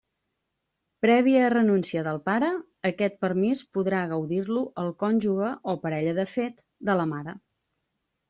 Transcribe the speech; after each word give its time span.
Prèvia 1.05 1.49
renúncia 1.53 2.01
del 2.07 2.15
pare, 2.29 2.47
aquest 2.89 3.19
permís 3.27 3.61
podrà 3.77 3.99
gaudir-lo 4.13 4.63
el 4.85 4.89
cònjuge 5.03 5.53
o 5.73 5.75
parella 5.85 6.15
de 6.21 6.25
fet 6.35 6.65
de 6.89 6.97
la 7.03 7.07
mare. 7.15 7.37